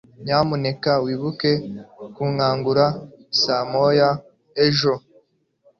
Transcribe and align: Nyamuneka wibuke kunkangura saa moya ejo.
Nyamuneka 0.23 0.91
wibuke 1.05 1.51
kunkangura 2.15 2.85
saa 3.41 3.63
moya 3.71 4.09
ejo. 4.65 4.93